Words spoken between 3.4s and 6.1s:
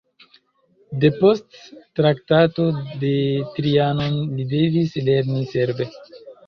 Trianon li devis lerni serbe.